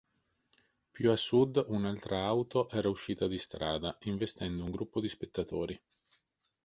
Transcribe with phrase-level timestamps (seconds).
[0.89, 5.79] Più a sud un'altra auto era uscita di strada, investendo un gruppo di spettatori.